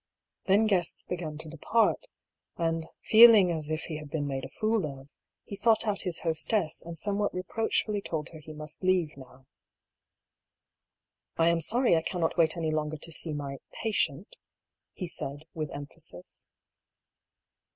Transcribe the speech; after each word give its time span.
Then 0.45 0.65
guests 0.65 1.05
began 1.05 1.37
to 1.37 1.47
depart, 1.47 2.07
and 2.57 2.87
feeling 3.03 3.51
as 3.51 3.69
if 3.69 3.83
he 3.83 3.97
had 3.97 4.09
been 4.09 4.25
made 4.25 4.43
a 4.43 4.49
fool 4.49 4.87
of, 4.87 5.11
he 5.43 5.55
sought 5.55 5.85
out 5.87 6.01
his 6.01 6.21
host 6.21 6.51
ess 6.53 6.81
and 6.81 6.97
somewhat 6.97 7.35
reproachfully 7.35 8.01
told 8.01 8.29
her 8.29 8.39
he 8.39 8.51
must 8.51 8.81
leave, 8.81 9.15
now." 9.15 9.45
I 11.37 11.49
am 11.49 11.59
sorry 11.59 11.95
I 11.95 12.01
cannot 12.01 12.35
wait 12.35 12.57
any 12.57 12.71
longer 12.71 12.97
to 12.97 13.11
see 13.11 13.31
mj 13.31 13.59
pa 13.75 13.89
tient" 13.91 14.37
he 14.91 15.05
said 15.07 15.45
with 15.53 15.69
emphasis. 15.69 16.47